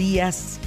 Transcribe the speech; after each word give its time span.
días. 0.00 0.58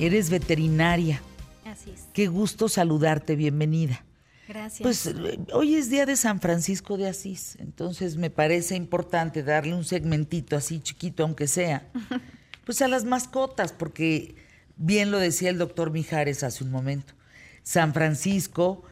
Eres 0.00 0.28
veterinaria. 0.28 1.22
Así 1.64 1.92
es. 1.92 2.08
Qué 2.12 2.26
gusto 2.26 2.68
saludarte, 2.68 3.36
bienvenida. 3.36 4.04
Gracias. 4.48 4.82
Pues 4.82 5.06
eh, 5.06 5.38
hoy 5.52 5.76
es 5.76 5.88
día 5.88 6.04
de 6.04 6.16
San 6.16 6.40
Francisco 6.40 6.96
de 6.96 7.08
Asís, 7.08 7.56
entonces 7.60 8.16
me 8.16 8.28
parece 8.28 8.74
importante 8.74 9.44
darle 9.44 9.72
un 9.72 9.84
segmentito 9.84 10.56
así 10.56 10.80
chiquito, 10.80 11.22
aunque 11.22 11.46
sea, 11.46 11.92
pues 12.66 12.82
a 12.82 12.88
las 12.88 13.04
mascotas, 13.04 13.72
porque 13.72 14.34
bien 14.74 15.12
lo 15.12 15.20
decía 15.20 15.50
el 15.50 15.58
doctor 15.58 15.92
Mijares 15.92 16.42
hace 16.42 16.64
un 16.64 16.72
momento. 16.72 17.14
San 17.62 17.94
Francisco, 17.94 18.82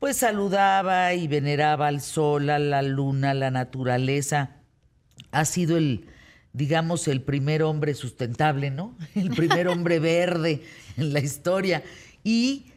pues 0.00 0.16
saludaba 0.16 1.14
y 1.14 1.28
veneraba 1.28 1.86
al 1.86 2.00
sol, 2.00 2.50
a 2.50 2.58
la 2.58 2.82
luna, 2.82 3.30
a 3.30 3.34
la 3.34 3.52
naturaleza. 3.52 4.56
Ha 5.30 5.44
sido 5.44 5.76
el, 5.76 6.08
digamos, 6.56 7.06
el 7.06 7.20
primer 7.20 7.62
hombre 7.62 7.92
sustentable, 7.92 8.70
¿no? 8.70 8.96
El 9.14 9.28
primer 9.28 9.68
hombre 9.68 9.98
verde 9.98 10.62
en 10.96 11.12
la 11.12 11.20
historia. 11.20 11.84
Y 12.24 12.72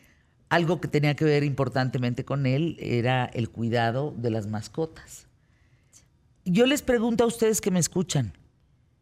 algo 0.50 0.82
que 0.82 0.90
tenía 0.90 1.16
que 1.16 1.24
ver 1.24 1.46
importantemente 1.46 2.26
con 2.26 2.46
él 2.46 2.76
era 2.82 3.24
el 3.26 3.50
cuidado 3.50 4.14
de 4.18 4.32
las 4.32 4.48
mascotas. 4.48 5.28
Yo 6.44 6.66
les 6.66 6.82
pregunto 6.82 7.24
a 7.24 7.28
ustedes 7.28 7.62
que 7.62 7.72
me 7.72 7.80
escuchan, 7.80 8.34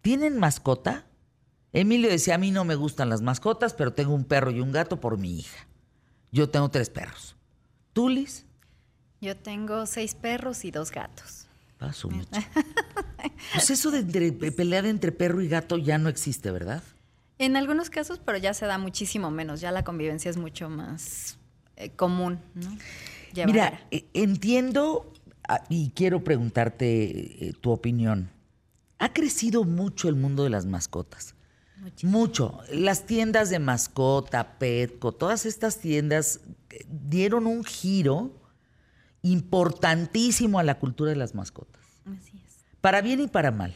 ¿tienen 0.01 0.37
mascota? 0.37 1.07
Emilio 1.73 2.09
decía, 2.09 2.35
a 2.35 2.37
mí 2.37 2.51
no 2.51 2.63
me 2.63 2.75
gustan 2.75 3.09
las 3.09 3.23
mascotas, 3.23 3.73
pero 3.73 3.93
tengo 3.93 4.13
un 4.13 4.25
perro 4.25 4.51
y 4.51 4.59
un 4.59 4.71
gato 4.71 4.99
por 4.99 5.17
mi 5.17 5.39
hija. 5.39 5.67
Yo 6.31 6.49
tengo 6.49 6.69
tres 6.69 6.91
perros. 6.91 7.35
¿Tú, 7.93 8.09
Liz? 8.09 8.45
Yo 9.21 9.35
tengo 9.35 9.87
seis 9.87 10.13
perros 10.13 10.65
y 10.65 10.69
dos 10.71 10.91
gatos. 10.91 11.46
Paso 11.77 12.09
mucho. 12.09 12.29
Pues 13.53 13.69
eso 13.69 13.91
de 13.91 13.99
entre- 13.99 14.31
pelear 14.51 14.85
entre 14.85 15.11
perro 15.11 15.41
y 15.41 15.47
gato 15.47 15.77
ya 15.77 15.97
no 15.97 16.09
existe, 16.09 16.51
¿verdad? 16.51 16.83
En 17.39 17.55
algunos 17.55 17.89
casos, 17.91 18.19
pero 18.23 18.37
ya 18.37 18.53
se 18.53 18.65
da 18.65 18.77
muchísimo 18.79 19.29
menos. 19.29 19.61
Ya 19.61 19.71
la 19.71 19.83
convivencia 19.83 20.29
es 20.31 20.37
mucho 20.37 20.69
más 20.69 21.37
eh, 21.75 21.91
común, 21.91 22.39
¿no? 22.55 22.69
Mira, 22.71 23.45
Llevadera. 23.45 23.87
eh, 23.91 24.05
entiendo 24.13 25.13
ah, 25.47 25.63
y 25.69 25.91
quiero 25.91 26.23
preguntarte 26.23 27.47
eh, 27.49 27.53
tu 27.61 27.69
opinión. 27.71 28.31
Ha 28.97 29.13
crecido 29.13 29.63
mucho 29.63 30.09
el 30.09 30.15
mundo 30.15 30.43
de 30.43 30.49
las 30.49 30.65
mascotas. 30.65 31.35
Muchísimo. 31.79 32.11
Mucho. 32.17 32.59
Las 32.71 33.05
tiendas 33.05 33.51
de 33.51 33.59
mascota, 33.59 34.57
Petco, 34.57 35.11
todas 35.11 35.45
estas 35.45 35.77
tiendas 35.77 36.39
dieron 36.89 37.45
un 37.45 37.63
giro 37.63 38.31
importantísimo 39.31 40.59
a 40.59 40.63
la 40.63 40.79
cultura 40.79 41.11
de 41.11 41.17
las 41.17 41.35
mascotas. 41.35 41.81
Así 42.05 42.41
es. 42.45 42.65
Para 42.81 43.01
bien 43.01 43.21
y 43.21 43.27
para 43.27 43.51
mal. 43.51 43.75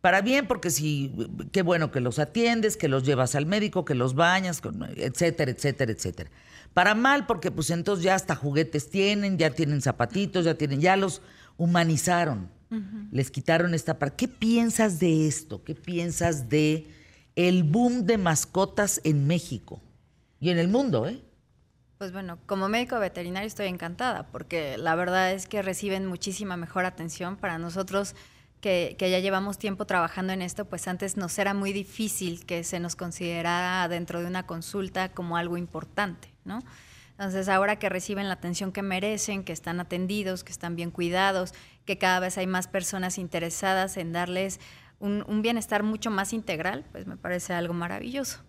Para 0.00 0.20
bien, 0.20 0.46
porque 0.46 0.68
si, 0.68 1.14
qué 1.50 1.62
bueno 1.62 1.90
que 1.90 2.00
los 2.00 2.18
atiendes, 2.18 2.76
que 2.76 2.88
los 2.88 3.04
llevas 3.04 3.34
al 3.34 3.46
médico, 3.46 3.86
que 3.86 3.94
los 3.94 4.14
bañas, 4.14 4.60
etcétera, 4.96 5.50
etcétera, 5.50 5.92
etcétera. 5.92 6.30
Para 6.74 6.94
mal, 6.94 7.24
porque 7.24 7.50
pues 7.50 7.70
entonces 7.70 8.04
ya 8.04 8.14
hasta 8.14 8.34
juguetes 8.34 8.90
tienen, 8.90 9.38
ya 9.38 9.50
tienen 9.50 9.80
zapatitos, 9.80 10.44
ya 10.44 10.56
tienen, 10.56 10.80
ya 10.80 10.96
los 10.96 11.22
humanizaron. 11.56 12.50
Les 13.12 13.30
quitaron 13.30 13.72
esta 13.72 13.98
parte. 13.98 14.16
¿Qué 14.16 14.28
piensas 14.28 14.98
de 14.98 15.28
esto? 15.28 15.62
¿Qué 15.62 15.74
piensas 15.74 16.48
de 16.48 16.88
el 17.36 17.62
boom 17.62 18.04
de 18.04 18.18
mascotas 18.18 19.00
en 19.04 19.26
México? 19.26 19.80
Y 20.40 20.50
en 20.50 20.58
el 20.58 20.68
mundo, 20.68 21.06
¿eh? 21.06 21.22
Pues 21.98 22.12
bueno, 22.12 22.38
como 22.46 22.68
médico 22.68 22.98
veterinario 22.98 23.46
estoy 23.46 23.66
encantada 23.66 24.26
porque 24.26 24.76
la 24.78 24.96
verdad 24.96 25.32
es 25.32 25.46
que 25.46 25.62
reciben 25.62 26.06
muchísima 26.06 26.56
mejor 26.56 26.84
atención 26.86 27.36
para 27.36 27.56
nosotros 27.58 28.16
que, 28.60 28.96
ya 28.98 29.18
llevamos 29.18 29.58
tiempo 29.58 29.84
trabajando 29.84 30.32
en 30.32 30.40
esto, 30.40 30.64
pues 30.64 30.88
antes 30.88 31.16
nos 31.16 31.38
era 31.38 31.52
muy 31.52 31.72
difícil 31.72 32.46
que 32.46 32.64
se 32.64 32.80
nos 32.80 32.96
considerara 32.96 33.86
dentro 33.88 34.20
de 34.20 34.26
una 34.26 34.46
consulta 34.46 35.10
como 35.10 35.36
algo 35.36 35.58
importante, 35.58 36.32
¿no? 36.44 36.60
Entonces 37.10 37.48
ahora 37.48 37.78
que 37.78 37.90
reciben 37.90 38.26
la 38.26 38.34
atención 38.34 38.72
que 38.72 38.82
merecen, 38.82 39.44
que 39.44 39.52
están 39.52 39.80
atendidos, 39.80 40.42
que 40.42 40.50
están 40.50 40.76
bien 40.76 40.90
cuidados, 40.90 41.52
que 41.84 41.98
cada 41.98 42.18
vez 42.20 42.38
hay 42.38 42.46
más 42.46 42.66
personas 42.66 43.18
interesadas 43.18 43.98
en 43.98 44.12
darles 44.12 44.58
un 44.98 45.42
bienestar 45.42 45.82
mucho 45.82 46.10
más 46.10 46.32
integral, 46.32 46.86
pues 46.90 47.06
me 47.06 47.18
parece 47.18 47.52
algo 47.52 47.74
maravilloso. 47.74 48.40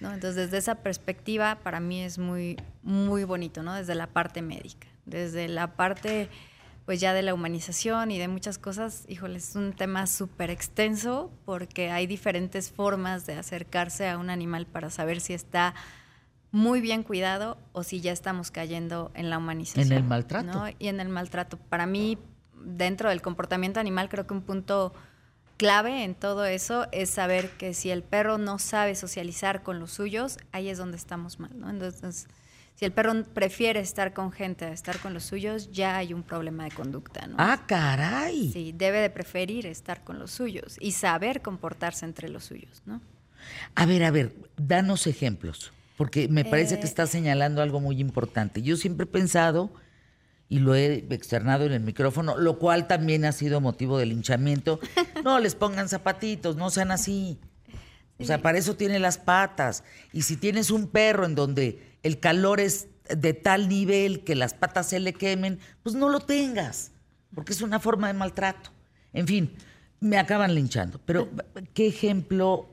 ¿No? 0.00 0.12
Entonces, 0.12 0.36
desde 0.36 0.58
esa 0.58 0.76
perspectiva, 0.76 1.58
para 1.62 1.80
mí 1.80 2.02
es 2.02 2.18
muy, 2.18 2.56
muy 2.82 3.24
bonito, 3.24 3.62
¿no? 3.62 3.74
Desde 3.74 3.94
la 3.94 4.06
parte 4.06 4.42
médica, 4.42 4.86
desde 5.06 5.48
la 5.48 5.74
parte, 5.74 6.28
pues 6.86 7.00
ya 7.00 7.12
de 7.12 7.22
la 7.22 7.34
humanización 7.34 8.10
y 8.10 8.18
de 8.18 8.28
muchas 8.28 8.58
cosas, 8.58 9.04
híjole, 9.08 9.38
es 9.38 9.54
un 9.56 9.72
tema 9.72 10.06
súper 10.06 10.50
extenso 10.50 11.30
porque 11.44 11.90
hay 11.90 12.06
diferentes 12.06 12.70
formas 12.70 13.26
de 13.26 13.34
acercarse 13.34 14.08
a 14.08 14.18
un 14.18 14.30
animal 14.30 14.66
para 14.66 14.90
saber 14.90 15.20
si 15.20 15.34
está 15.34 15.74
muy 16.50 16.80
bien 16.80 17.02
cuidado 17.02 17.58
o 17.72 17.82
si 17.82 18.00
ya 18.00 18.12
estamos 18.12 18.50
cayendo 18.50 19.10
en 19.14 19.30
la 19.30 19.38
humanización. 19.38 19.92
En 19.92 19.98
el 19.98 20.04
maltrato. 20.04 20.46
¿no? 20.46 20.68
Y 20.78 20.88
en 20.88 21.00
el 21.00 21.08
maltrato. 21.08 21.58
Para 21.58 21.86
mí, 21.86 22.18
dentro 22.64 23.10
del 23.10 23.20
comportamiento 23.20 23.80
animal, 23.80 24.08
creo 24.08 24.26
que 24.26 24.34
un 24.34 24.42
punto 24.42 24.94
clave 25.58 26.04
en 26.04 26.14
todo 26.14 26.46
eso 26.46 26.86
es 26.92 27.10
saber 27.10 27.50
que 27.50 27.74
si 27.74 27.90
el 27.90 28.02
perro 28.02 28.38
no 28.38 28.58
sabe 28.58 28.94
socializar 28.94 29.62
con 29.62 29.78
los 29.78 29.90
suyos, 29.92 30.38
ahí 30.52 30.68
es 30.70 30.78
donde 30.78 30.96
estamos 30.96 31.38
mal, 31.38 31.50
¿no? 31.58 31.68
Entonces, 31.68 32.26
si 32.74 32.84
el 32.84 32.92
perro 32.92 33.24
prefiere 33.34 33.80
estar 33.80 34.14
con 34.14 34.30
gente 34.32 34.64
a 34.64 34.72
estar 34.72 34.98
con 35.00 35.12
los 35.12 35.24
suyos, 35.24 35.70
ya 35.72 35.96
hay 35.98 36.14
un 36.14 36.22
problema 36.22 36.64
de 36.64 36.70
conducta, 36.70 37.26
¿no? 37.26 37.34
Ah, 37.38 37.60
caray. 37.66 38.50
Sí, 38.52 38.72
debe 38.74 39.00
de 39.00 39.10
preferir 39.10 39.66
estar 39.66 40.04
con 40.04 40.18
los 40.18 40.30
suyos 40.30 40.76
y 40.80 40.92
saber 40.92 41.42
comportarse 41.42 42.06
entre 42.06 42.28
los 42.28 42.44
suyos, 42.44 42.80
¿no? 42.86 43.00
A 43.74 43.84
ver, 43.84 44.04
a 44.04 44.10
ver, 44.12 44.32
danos 44.56 45.06
ejemplos, 45.08 45.72
porque 45.96 46.28
me 46.28 46.44
parece 46.44 46.76
que 46.76 46.82
Eh. 46.86 46.88
estás 46.88 47.10
señalando 47.10 47.60
algo 47.62 47.80
muy 47.80 48.00
importante. 48.00 48.62
Yo 48.62 48.76
siempre 48.76 49.04
he 49.04 49.06
pensado, 49.08 49.70
y 50.48 50.60
lo 50.60 50.74
he 50.74 51.06
externado 51.10 51.66
en 51.66 51.72
el 51.72 51.80
micrófono, 51.80 52.38
lo 52.38 52.58
cual 52.58 52.86
también 52.86 53.24
ha 53.24 53.32
sido 53.32 53.60
motivo 53.60 53.98
de 53.98 54.06
linchamiento, 54.06 54.80
no 55.24 55.38
les 55.40 55.54
pongan 55.54 55.88
zapatitos, 55.88 56.56
no 56.56 56.70
sean 56.70 56.90
así. 56.90 57.38
O 58.18 58.24
sea, 58.24 58.42
para 58.42 58.58
eso 58.58 58.74
tiene 58.74 58.98
las 58.98 59.18
patas. 59.18 59.84
Y 60.12 60.22
si 60.22 60.36
tienes 60.36 60.70
un 60.70 60.88
perro 60.88 61.24
en 61.24 61.34
donde 61.34 61.98
el 62.02 62.18
calor 62.18 62.60
es 62.60 62.88
de 63.08 63.32
tal 63.32 63.68
nivel 63.68 64.24
que 64.24 64.34
las 64.34 64.54
patas 64.54 64.88
se 64.88 65.00
le 65.00 65.12
quemen, 65.12 65.60
pues 65.82 65.94
no 65.94 66.08
lo 66.08 66.20
tengas, 66.20 66.92
porque 67.34 67.52
es 67.52 67.62
una 67.62 67.78
forma 67.78 68.08
de 68.08 68.14
maltrato. 68.14 68.70
En 69.12 69.26
fin, 69.26 69.54
me 70.00 70.18
acaban 70.18 70.54
linchando. 70.54 71.00
Pero, 71.04 71.28
¿qué 71.74 71.86
ejemplo 71.86 72.68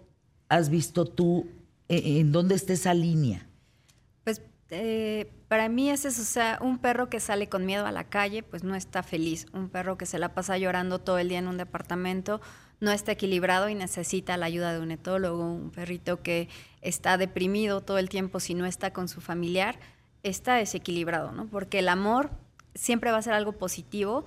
has 0.50 0.70
visto 0.70 1.06
tú 1.06 1.48
eh, 1.90 2.20
en 2.20 2.32
dónde 2.32 2.56
está 2.56 2.74
esa 2.74 2.94
línea? 2.94 3.48
Pues 4.24 4.42
eh, 4.72 5.32
para 5.48 5.70
mí 5.70 5.90
es 5.90 6.06
eso, 6.06 6.22
o 6.22 6.26
sea, 6.26 6.58
un 6.62 6.80
perro 6.80 7.10
que 7.10 7.20
sale 7.20 7.48
con 7.48 7.66
miedo 7.66 7.86
a 7.86 7.92
la 7.92 8.06
calle, 8.06 8.44
pues 8.44 8.64
no 8.64 8.76
está 8.76 9.04
feliz. 9.04 9.46
Un 9.54 9.70
perro 9.70 9.98
que 9.98 10.06
se 10.06 10.20
la 10.20 10.34
pasa 10.34 10.58
llorando 10.58 11.00
todo 11.00 11.20
el 11.20 11.30
día 11.30 11.40
en 11.40 11.48
un 11.48 11.58
departamento, 11.58 12.42
no 12.80 12.92
está 12.92 13.14
equilibrado 13.14 13.70
y 13.70 13.76
necesita 13.76 14.38
la 14.38 14.48
ayuda 14.48 14.74
de 14.74 14.80
un 14.80 14.92
etólogo. 14.92 15.44
Un 15.44 15.72
perrito 15.72 16.22
que 16.22 16.50
está 16.82 17.18
deprimido 17.18 17.82
todo 17.82 17.98
el 18.00 18.10
tiempo 18.10 18.40
si 18.40 18.54
no 18.54 18.66
está 18.66 18.92
con 18.92 19.08
su 19.08 19.22
familiar, 19.22 19.80
está 20.24 20.56
desequilibrado, 20.56 21.32
¿no? 21.32 21.48
Porque 21.48 21.80
el 21.80 21.90
amor 21.90 22.32
siempre 22.74 23.12
va 23.12 23.18
a 23.18 23.22
ser 23.22 23.34
algo 23.34 23.54
positivo, 23.54 24.26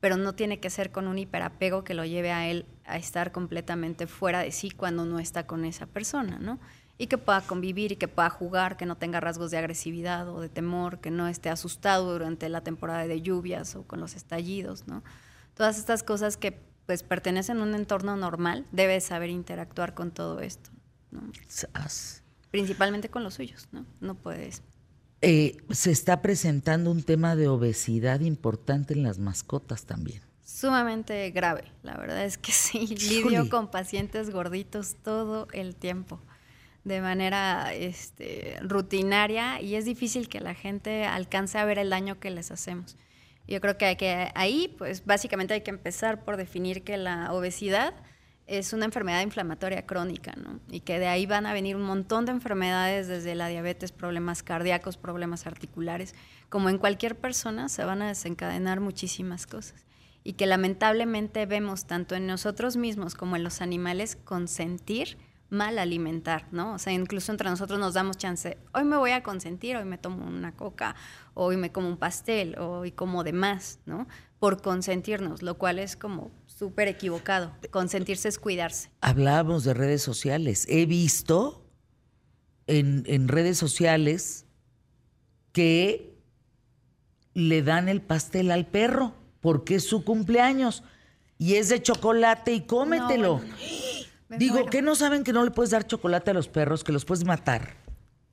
pero 0.00 0.16
no 0.16 0.34
tiene 0.34 0.60
que 0.60 0.70
ser 0.70 0.92
con 0.92 1.08
un 1.08 1.18
hiperapego 1.18 1.82
que 1.82 1.94
lo 1.94 2.04
lleve 2.04 2.30
a 2.30 2.46
él 2.48 2.66
a 2.84 2.98
estar 2.98 3.32
completamente 3.32 4.06
fuera 4.06 4.40
de 4.40 4.52
sí 4.52 4.70
cuando 4.70 5.04
no 5.04 5.18
está 5.18 5.46
con 5.46 5.64
esa 5.64 5.86
persona, 5.86 6.38
¿no? 6.38 6.60
Y 6.98 7.06
que 7.06 7.16
pueda 7.16 7.40
convivir 7.40 7.92
y 7.92 7.96
que 7.96 8.08
pueda 8.08 8.28
jugar, 8.28 8.76
que 8.76 8.84
no 8.84 8.96
tenga 8.96 9.20
rasgos 9.20 9.52
de 9.52 9.58
agresividad 9.58 10.28
o 10.28 10.40
de 10.40 10.48
temor, 10.48 11.00
que 11.00 11.10
no 11.10 11.28
esté 11.28 11.48
asustado 11.48 12.12
durante 12.12 12.48
la 12.48 12.62
temporada 12.62 13.06
de 13.06 13.22
lluvias 13.22 13.76
o 13.76 13.84
con 13.84 14.00
los 14.00 14.16
estallidos, 14.16 14.88
¿no? 14.88 15.04
Todas 15.54 15.78
estas 15.78 16.02
cosas 16.02 16.36
que 16.36 16.58
pues 16.86 17.02
pertenecen 17.02 17.58
a 17.58 17.62
un 17.64 17.74
entorno 17.74 18.16
normal, 18.16 18.66
debe 18.72 19.00
saber 19.02 19.28
interactuar 19.28 19.94
con 19.94 20.10
todo 20.10 20.40
esto, 20.40 20.70
¿no? 21.10 21.20
Principalmente 22.50 23.10
con 23.10 23.22
los 23.22 23.34
suyos, 23.34 23.68
¿no? 23.72 23.84
No 24.00 24.14
puedes. 24.14 24.62
Eh, 25.20 25.58
se 25.70 25.90
está 25.90 26.22
presentando 26.22 26.90
un 26.90 27.02
tema 27.02 27.36
de 27.36 27.48
obesidad 27.48 28.20
importante 28.20 28.94
en 28.94 29.02
las 29.02 29.18
mascotas 29.18 29.84
también. 29.84 30.22
Sumamente 30.42 31.30
grave, 31.30 31.64
la 31.82 31.94
verdad 31.98 32.24
es 32.24 32.38
que 32.38 32.52
sí, 32.52 32.86
lidio 32.86 33.50
con 33.50 33.70
pacientes 33.70 34.30
gorditos 34.30 34.96
todo 35.02 35.46
el 35.52 35.76
tiempo, 35.76 36.20
de 36.88 37.00
manera 37.00 37.72
este, 37.74 38.58
rutinaria 38.62 39.60
y 39.60 39.76
es 39.76 39.84
difícil 39.84 40.28
que 40.28 40.40
la 40.40 40.54
gente 40.54 41.04
alcance 41.04 41.58
a 41.58 41.64
ver 41.64 41.78
el 41.78 41.90
daño 41.90 42.18
que 42.18 42.30
les 42.30 42.50
hacemos. 42.50 42.96
Yo 43.46 43.60
creo 43.60 43.78
que, 43.78 43.86
hay 43.86 43.96
que 43.96 44.30
ahí, 44.34 44.74
pues 44.78 45.04
básicamente 45.04 45.54
hay 45.54 45.60
que 45.60 45.70
empezar 45.70 46.24
por 46.24 46.36
definir 46.36 46.82
que 46.82 46.96
la 46.96 47.32
obesidad 47.32 47.94
es 48.46 48.72
una 48.72 48.86
enfermedad 48.86 49.22
inflamatoria 49.22 49.86
crónica. 49.86 50.34
Y 50.70 50.80
que 50.80 50.98
de 50.98 51.06
ahí 51.06 51.26
van 51.26 51.46
a 51.46 51.52
venir 51.52 51.76
un 51.76 51.82
montón 51.82 52.24
de 52.24 52.32
enfermedades, 52.32 53.06
desde 53.06 53.34
la 53.34 53.48
diabetes, 53.48 53.92
problemas 53.92 54.42
cardíacos, 54.42 54.96
problemas 54.96 55.46
articulares. 55.46 56.14
Como 56.48 56.70
en 56.70 56.78
cualquier 56.78 57.16
persona, 57.16 57.68
se 57.68 57.84
van 57.84 58.02
a 58.02 58.08
desencadenar 58.08 58.80
muchísimas 58.80 59.46
cosas. 59.46 59.84
Y 60.24 60.32
que 60.32 60.46
lamentablemente 60.46 61.44
vemos 61.46 61.86
tanto 61.86 62.14
en 62.14 62.26
nosotros 62.26 62.76
mismos 62.76 63.14
como 63.14 63.36
en 63.36 63.44
los 63.44 63.60
animales 63.60 64.16
consentir 64.16 65.18
mal 65.50 65.78
alimentar, 65.78 66.46
¿no? 66.52 66.74
O 66.74 66.78
sea, 66.78 66.92
incluso 66.92 67.32
entre 67.32 67.48
nosotros 67.48 67.78
nos 67.78 67.94
damos 67.94 68.16
chance, 68.16 68.58
hoy 68.74 68.84
me 68.84 68.96
voy 68.96 69.12
a 69.12 69.22
consentir, 69.22 69.76
hoy 69.76 69.84
me 69.84 69.98
tomo 69.98 70.26
una 70.26 70.52
coca, 70.52 70.94
hoy 71.34 71.56
me 71.56 71.72
como 71.72 71.88
un 71.88 71.96
pastel, 71.96 72.58
hoy 72.58 72.92
como 72.92 73.24
de 73.24 73.32
más, 73.32 73.78
¿no? 73.86 74.06
Por 74.38 74.60
consentirnos, 74.60 75.42
lo 75.42 75.56
cual 75.56 75.78
es 75.78 75.96
como 75.96 76.30
súper 76.46 76.88
equivocado. 76.88 77.52
Consentirse 77.70 78.28
es 78.28 78.38
cuidarse. 78.38 78.90
Hablábamos 79.00 79.64
de 79.64 79.74
redes 79.74 80.02
sociales. 80.02 80.66
He 80.68 80.86
visto 80.86 81.64
en, 82.66 83.04
en 83.06 83.28
redes 83.28 83.56
sociales 83.58 84.44
que 85.52 86.18
le 87.34 87.62
dan 87.62 87.88
el 87.88 88.02
pastel 88.02 88.50
al 88.50 88.66
perro 88.66 89.14
porque 89.40 89.76
es 89.76 89.84
su 89.84 90.04
cumpleaños 90.04 90.82
y 91.38 91.54
es 91.54 91.68
de 91.68 91.80
chocolate 91.80 92.52
y 92.52 92.62
Digo, 94.30 94.66
¿qué 94.66 94.82
no 94.82 94.94
saben 94.94 95.24
que 95.24 95.32
no 95.32 95.44
le 95.44 95.50
puedes 95.50 95.70
dar 95.70 95.86
chocolate 95.86 96.30
a 96.30 96.34
los 96.34 96.48
perros, 96.48 96.84
que 96.84 96.92
los 96.92 97.04
puedes 97.04 97.24
matar? 97.24 97.76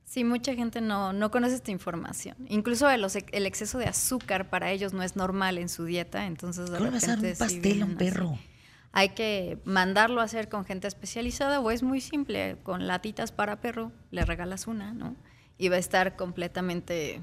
Sí, 0.04 0.24
mucha 0.24 0.54
gente 0.54 0.80
no, 0.80 1.12
no 1.12 1.30
conoce 1.30 1.54
esta 1.54 1.70
información. 1.70 2.36
Incluso 2.48 2.88
el, 2.88 3.04
el, 3.32 3.46
exceso 3.46 3.78
de 3.78 3.86
azúcar 3.86 4.50
para 4.50 4.70
ellos 4.70 4.92
no 4.92 5.02
es 5.02 5.16
normal 5.16 5.58
en 5.58 5.68
su 5.68 5.84
dieta, 5.84 6.26
entonces 6.26 6.70
de 6.70 6.78
¿Cómo 6.78 6.90
vas 6.90 7.04
a 7.04 7.16
dar 7.16 7.24
un 7.24 7.36
pastel 7.36 7.82
a 7.82 7.84
un 7.86 7.96
perro? 7.96 8.38
Hay 8.92 9.10
que 9.10 9.58
mandarlo 9.64 10.20
a 10.20 10.24
hacer 10.24 10.48
con 10.48 10.64
gente 10.64 10.86
especializada 10.86 11.60
o 11.60 11.70
es 11.70 11.82
muy 11.82 12.00
simple, 12.00 12.56
con 12.62 12.86
latitas 12.86 13.32
para 13.32 13.60
perro, 13.60 13.92
le 14.10 14.24
regalas 14.24 14.66
una, 14.66 14.94
¿no? 14.94 15.16
Y 15.58 15.68
va 15.68 15.76
a 15.76 15.80
estar 15.80 16.16
completamente 16.16 17.20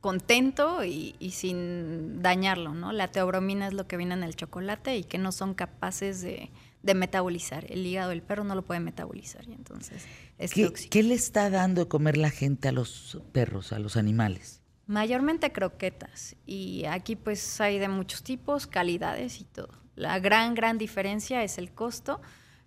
contento 0.00 0.84
y, 0.84 1.14
sin 1.30 2.20
dañarlo, 2.20 2.74
¿no? 2.74 2.92
La 2.92 3.12
teobromina 3.12 3.68
es 3.68 3.74
lo 3.74 3.86
que 3.86 3.96
viene 3.96 4.14
en 4.14 4.22
el 4.22 4.34
chocolate 4.34 4.96
y 4.96 5.04
que 5.04 5.18
no 5.18 5.30
son 5.30 5.54
capaces 5.54 6.20
de, 6.20 6.50
metabolizar. 6.92 7.64
El 7.70 7.86
hígado 7.86 8.10
del 8.10 8.20
perro 8.20 8.44
no 8.44 8.54
lo 8.54 8.60
puede 8.60 8.80
metabolizar 8.80 9.48
y 9.48 9.54
entonces 9.54 10.04
es 10.36 10.52
¿Qué, 10.52 10.66
tóxico. 10.66 10.90
¿Qué 10.90 11.02
le 11.02 11.14
está 11.14 11.48
dando 11.48 11.84
de 11.84 11.88
comer 11.88 12.18
la 12.18 12.28
gente 12.28 12.68
a 12.68 12.72
los 12.72 13.22
perros, 13.32 13.72
a 13.72 13.78
los 13.78 13.96
animales? 13.96 14.60
Mayormente 14.86 15.50
croquetas 15.50 16.36
y 16.44 16.84
aquí 16.84 17.16
pues 17.16 17.58
hay 17.62 17.78
de 17.78 17.88
muchos 17.88 18.22
tipos, 18.22 18.66
calidades 18.66 19.40
y 19.40 19.44
todo. 19.44 19.70
La 19.96 20.18
gran, 20.18 20.54
gran 20.54 20.76
diferencia 20.76 21.42
es 21.42 21.56
el 21.56 21.72
costo, 21.72 22.20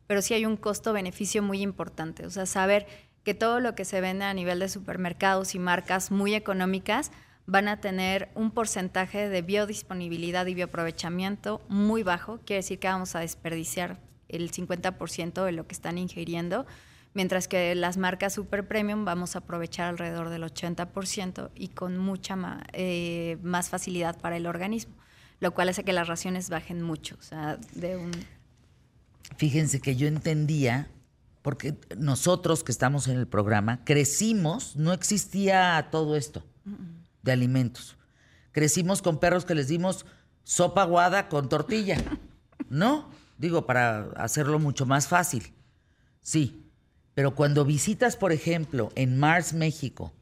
pero 0.07 0.23
sí 0.23 0.33
hay 0.33 0.47
un 0.47 0.57
costo-beneficio 0.57 1.43
muy 1.43 1.61
importante. 1.61 2.25
O 2.25 2.31
sea, 2.31 2.47
saber 2.47 2.87
que 3.23 3.35
todo 3.35 3.59
lo 3.59 3.75
que 3.75 3.85
se 3.85 4.01
vende 4.01 4.25
a 4.25 4.33
nivel 4.33 4.59
de 4.59 4.69
supermercados 4.69 5.53
y 5.53 5.59
marcas 5.59 6.09
muy 6.09 6.33
económicas 6.33 7.11
van 7.45 7.67
a 7.67 7.79
tener 7.79 8.29
un 8.35 8.51
porcentaje 8.51 9.29
de 9.29 9.41
biodisponibilidad 9.41 10.45
y 10.47 10.53
bioaprovechamiento 10.53 11.61
muy 11.69 12.03
bajo, 12.03 12.39
quiere 12.45 12.59
decir 12.59 12.79
que 12.79 12.87
vamos 12.87 13.15
a 13.15 13.21
desperdiciar 13.21 13.99
el 14.29 14.51
50% 14.51 15.43
de 15.43 15.51
lo 15.51 15.67
que 15.67 15.73
están 15.73 15.97
ingiriendo, 15.97 16.65
mientras 17.13 17.47
que 17.47 17.73
las 17.75 17.97
marcas 17.97 18.33
super 18.33 18.67
premium 18.67 19.05
vamos 19.05 19.35
a 19.35 19.39
aprovechar 19.39 19.87
alrededor 19.87 20.29
del 20.29 20.43
80% 20.43 21.49
y 21.55 21.69
con 21.69 21.97
mucha 21.97 22.37
eh, 22.73 23.37
más 23.41 23.69
facilidad 23.69 24.19
para 24.19 24.37
el 24.37 24.45
organismo, 24.45 24.93
lo 25.39 25.53
cual 25.53 25.69
hace 25.69 25.83
que 25.83 25.93
las 25.93 26.07
raciones 26.07 26.49
bajen 26.49 26.81
mucho. 26.81 27.17
Fíjense 29.37 29.81
que 29.81 29.95
yo 29.95 30.07
entendía, 30.07 30.89
porque 31.41 31.75
nosotros 31.97 32.63
que 32.63 32.71
estamos 32.71 33.07
en 33.07 33.17
el 33.17 33.27
programa, 33.27 33.83
crecimos, 33.83 34.75
no 34.75 34.93
existía 34.93 35.87
todo 35.91 36.15
esto 36.15 36.43
de 37.23 37.31
alimentos. 37.31 37.97
Crecimos 38.51 39.01
con 39.01 39.19
perros 39.19 39.45
que 39.45 39.55
les 39.55 39.67
dimos 39.67 40.05
sopa 40.43 40.83
aguada 40.83 41.29
con 41.29 41.49
tortilla, 41.49 41.97
¿no? 42.69 43.09
Digo, 43.37 43.65
para 43.65 44.09
hacerlo 44.15 44.59
mucho 44.59 44.85
más 44.85 45.07
fácil. 45.07 45.53
Sí, 46.21 46.71
pero 47.13 47.35
cuando 47.35 47.65
visitas, 47.65 48.15
por 48.15 48.31
ejemplo, 48.31 48.89
en 48.95 49.19
Mars, 49.19 49.53
México, 49.53 50.13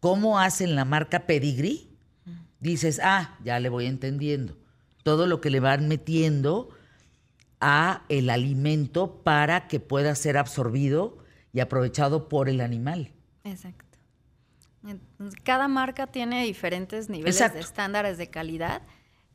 cómo 0.00 0.38
hacen 0.38 0.74
la 0.74 0.84
marca 0.84 1.26
Pedigree, 1.26 1.88
dices, 2.60 3.00
ah, 3.02 3.36
ya 3.44 3.60
le 3.60 3.68
voy 3.68 3.86
entendiendo. 3.86 4.56
Todo 5.02 5.26
lo 5.26 5.40
que 5.40 5.50
le 5.50 5.60
van 5.60 5.88
metiendo 5.88 6.70
a 7.60 8.04
el 8.08 8.30
alimento 8.30 9.22
para 9.22 9.68
que 9.68 9.80
pueda 9.80 10.14
ser 10.14 10.38
absorbido 10.38 11.18
y 11.52 11.60
aprovechado 11.60 12.28
por 12.28 12.48
el 12.48 12.60
animal. 12.60 13.12
Exacto. 13.44 13.84
Cada 15.44 15.68
marca 15.68 16.06
tiene 16.06 16.44
diferentes 16.44 17.10
niveles 17.10 17.52
de 17.52 17.60
estándares 17.60 18.16
de 18.16 18.30
calidad. 18.30 18.82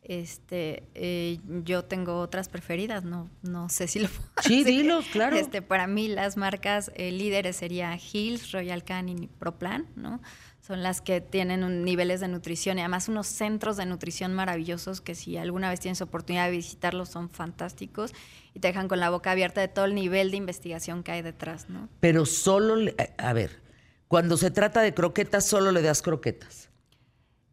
Este, 0.08 0.84
eh, 0.94 1.40
yo 1.64 1.84
tengo 1.84 2.20
otras 2.20 2.48
preferidas, 2.48 3.04
no, 3.04 3.28
no 3.42 3.70
sé 3.70 3.88
si 3.88 3.98
lo 3.98 4.08
puedo 4.10 4.30
Sí, 4.44 4.64
dilo, 4.64 5.02
claro. 5.12 5.36
Este, 5.36 5.64
para 5.64 5.88
mí 5.88 6.08
las 6.08 6.38
marcas 6.38 6.92
eh, 6.94 7.12
líderes 7.12 7.56
serían 7.56 8.00
Hills, 8.00 8.52
Royal 8.52 8.84
Canin 8.84 9.24
y 9.24 9.28
Proplan, 9.28 9.88
¿no? 9.96 10.22
Son 10.62 10.84
las 10.84 11.02
que 11.02 11.22
tienen 11.22 11.64
un, 11.64 11.84
niveles 11.84 12.20
de 12.20 12.28
nutrición 12.28 12.78
y 12.78 12.82
además 12.82 13.10
unos 13.10 13.26
centros 13.26 13.78
de 13.78 13.88
nutrición 13.88 14.34
maravillosos 14.34 15.02
que 15.02 15.16
si 15.16 15.38
alguna 15.38 15.72
vez 15.72 15.80
tienes 15.80 16.02
oportunidad 16.02 16.46
de 16.46 16.52
visitarlos 16.52 17.10
son 17.10 17.32
fantásticos 17.32 18.14
y 18.54 18.60
te 18.60 18.68
dejan 18.68 18.88
con 18.88 19.00
la 19.00 19.10
boca 19.10 19.32
abierta 19.32 19.62
de 19.62 19.70
todo 19.70 19.86
el 19.86 19.96
nivel 19.96 20.30
de 20.30 20.38
investigación 20.38 21.02
que 21.02 21.14
hay 21.14 21.24
detrás, 21.24 21.68
¿no? 21.68 21.90
Pero 22.00 22.28
solo, 22.28 22.92
a 23.18 23.34
ver, 23.34 23.62
cuando 24.08 24.38
se 24.38 24.52
trata 24.52 24.82
de 24.82 24.94
croquetas, 24.94 25.46
solo 25.48 25.72
le 25.72 25.82
das 25.82 26.04
croquetas. 26.04 26.70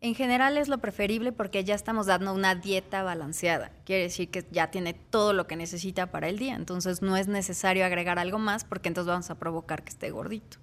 En 0.03 0.17
general 0.17 0.59
es 0.59 0.67
lo 0.67 0.79
preferible 0.79 1.31
porque 1.31 1.63
ya 1.63 1.77
estamos 1.77 2.07
dando 2.07 2.35
una 2.35 2.57
dieta 2.57 3.05
balanceada. 3.05 3.71
Quiere 3.85 4.03
decir 4.03 4.31
que 4.31 4.45
ya 4.51 4.69
tiene 4.69 4.95
todo 4.95 5.33
lo 5.33 5.47
que 5.47 5.55
necesita 5.55 6.11
para 6.11 6.29
el 6.29 6.41
día. 6.41 6.57
Entonces 6.57 7.03
no 7.03 7.17
es 7.17 7.29
necesario 7.29 7.87
agregar 7.87 8.19
algo 8.19 8.41
más 8.41 8.65
porque 8.65 8.89
entonces 8.89 9.07
vamos 9.07 9.31
a 9.31 9.37
provocar 9.37 9.85
que 9.85 9.91
esté 9.91 10.11
gordito. 10.11 10.59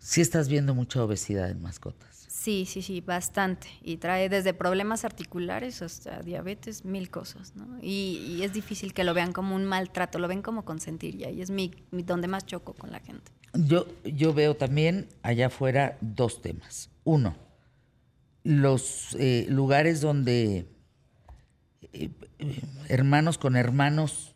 Sí 0.00 0.20
estás 0.20 0.48
viendo 0.48 0.74
mucha 0.74 1.02
obesidad 1.04 1.48
en 1.48 1.62
mascotas. 1.62 2.26
Sí, 2.28 2.66
sí, 2.66 2.82
sí, 2.82 3.00
bastante. 3.00 3.68
Y 3.82 3.98
trae 3.98 4.28
desde 4.28 4.52
problemas 4.52 5.04
articulares 5.04 5.80
hasta 5.80 6.22
diabetes, 6.22 6.84
mil 6.84 7.08
cosas. 7.08 7.54
¿no? 7.54 7.78
Y, 7.80 8.40
es 8.42 8.52
difícil 8.52 8.92
que 8.92 9.04
lo 9.04 9.14
vean 9.14 9.32
como 9.32 9.54
un 9.54 9.64
maltrato, 9.64 10.18
lo 10.18 10.26
ven 10.26 10.42
como 10.42 10.64
consentir. 10.64 11.14
Y 11.14 11.24
ahí 11.24 11.40
es 11.40 11.50
mi, 11.50 11.70
donde 11.92 12.26
más 12.26 12.46
choco 12.46 12.74
con 12.74 12.90
la 12.90 12.98
gente. 12.98 13.30
Yo, 13.54 13.86
yo 14.04 14.34
veo 14.34 14.56
también 14.56 15.06
allá 15.22 15.46
afuera 15.46 15.96
dos 16.00 16.42
temas. 16.42 16.90
Uno, 17.04 17.36
los 18.42 19.16
eh, 19.18 19.46
lugares 19.48 20.00
donde 20.00 20.66
eh, 21.92 22.10
hermanos 22.88 23.38
con 23.38 23.56
hermanos 23.56 24.34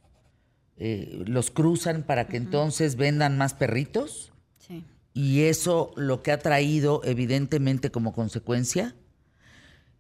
eh, 0.76 1.24
los 1.26 1.50
cruzan 1.50 2.02
para 2.02 2.28
que 2.28 2.36
entonces 2.36 2.96
vendan 2.96 3.36
más 3.36 3.54
perritos. 3.54 4.32
Sí. 4.58 4.84
Y 5.14 5.42
eso 5.42 5.92
lo 5.96 6.22
que 6.22 6.30
ha 6.30 6.38
traído 6.38 7.00
evidentemente 7.04 7.90
como 7.90 8.12
consecuencia 8.12 8.94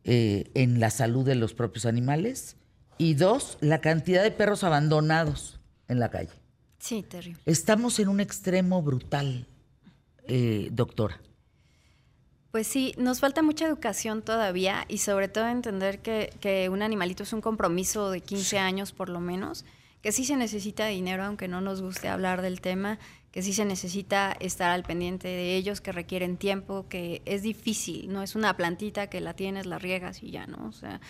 en 0.04 0.80
la 0.80 0.88
salud 0.88 1.26
de 1.26 1.34
los 1.34 1.52
propios 1.52 1.84
animales. 1.84 2.56
Y 2.96 3.14
dos, 3.14 3.58
la 3.60 3.82
cantidad 3.82 4.22
de 4.22 4.30
perros 4.30 4.64
abandonados 4.64 5.60
en 5.86 6.00
la 6.00 6.10
calle. 6.10 6.30
Sí, 6.78 7.02
terrible. 7.02 7.40
Estamos 7.46 7.98
en 7.98 8.08
un 8.08 8.20
extremo 8.20 8.82
brutal, 8.82 9.46
eh, 10.26 10.68
doctora. 10.72 11.20
Pues 12.50 12.66
sí, 12.66 12.94
nos 12.96 13.20
falta 13.20 13.42
mucha 13.42 13.66
educación 13.66 14.22
todavía 14.22 14.86
y 14.88 14.98
sobre 14.98 15.28
todo 15.28 15.48
entender 15.48 16.00
que, 16.00 16.32
que, 16.40 16.70
un 16.70 16.80
animalito 16.80 17.22
es 17.22 17.32
un 17.34 17.42
compromiso 17.42 18.10
de 18.10 18.22
15 18.22 18.58
años 18.58 18.92
por 18.92 19.10
lo 19.10 19.20
menos, 19.20 19.66
que 20.02 20.12
sí 20.12 20.24
se 20.24 20.36
necesita 20.36 20.86
dinero, 20.86 21.24
aunque 21.24 21.46
no 21.46 21.60
nos 21.60 21.82
guste 21.82 22.08
hablar 22.08 22.40
del 22.40 22.62
tema, 22.62 22.98
que 23.32 23.42
sí 23.42 23.52
se 23.52 23.64
necesita 23.64 24.32
estar 24.40 24.70
al 24.70 24.82
pendiente 24.82 25.28
de 25.28 25.56
ellos, 25.56 25.82
que 25.82 25.92
requieren 25.92 26.38
tiempo, 26.38 26.86
que 26.88 27.20
es 27.26 27.42
difícil, 27.42 28.10
no 28.10 28.22
es 28.22 28.34
una 28.34 28.56
plantita 28.56 29.08
que 29.08 29.20
la 29.20 29.34
tienes, 29.34 29.66
la 29.66 29.78
riegas 29.78 30.22
y 30.22 30.30
ya, 30.30 30.46
¿no? 30.46 30.66
O 30.68 30.72
sea, 30.72 31.00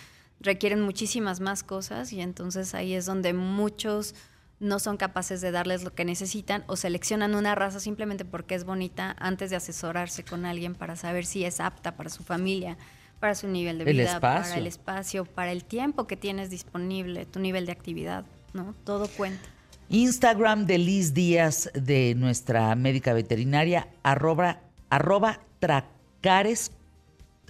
requieren 0.41 0.81
muchísimas 0.81 1.39
más 1.39 1.63
cosas 1.63 2.11
y 2.11 2.21
entonces 2.21 2.75
ahí 2.75 2.93
es 2.93 3.05
donde 3.05 3.33
muchos 3.33 4.13
no 4.59 4.79
son 4.79 4.97
capaces 4.97 5.41
de 5.41 5.51
darles 5.51 5.83
lo 5.83 5.93
que 5.93 6.05
necesitan 6.05 6.63
o 6.67 6.75
seleccionan 6.75 7.35
una 7.35 7.55
raza 7.55 7.79
simplemente 7.79 8.25
porque 8.25 8.55
es 8.55 8.65
bonita 8.65 9.15
antes 9.19 9.49
de 9.49 9.55
asesorarse 9.55 10.23
con 10.23 10.45
alguien 10.45 10.75
para 10.75 10.95
saber 10.95 11.25
si 11.25 11.45
es 11.45 11.59
apta 11.59 11.95
para 11.95 12.09
su 12.09 12.23
familia, 12.23 12.77
para 13.19 13.35
su 13.35 13.47
nivel 13.47 13.77
de 13.77 13.85
vida, 13.85 14.19
para 14.19 14.55
el 14.55 14.67
espacio, 14.67 15.25
para 15.25 15.51
el 15.51 15.63
tiempo 15.63 16.07
que 16.07 16.17
tienes 16.17 16.49
disponible, 16.49 17.25
tu 17.25 17.39
nivel 17.39 17.65
de 17.65 17.71
actividad, 17.71 18.25
¿no? 18.53 18.75
Todo 18.83 19.07
cuenta. 19.07 19.47
Instagram 19.89 20.65
de 20.65 20.77
Liz 20.77 21.13
Díaz 21.13 21.71
de 21.73 22.13
nuestra 22.15 22.75
médica 22.75 23.13
veterinaria, 23.13 23.87
arroba, 24.03 24.61
arroba 24.89 25.39
tracares, 25.59 26.71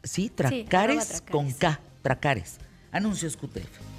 sí, 0.03 0.29
tracares, 0.29 1.21
con 1.29 1.51
K, 1.51 1.79
tracares. 2.01 2.57
Anuncios 2.91 3.35
QTF. 3.35 3.98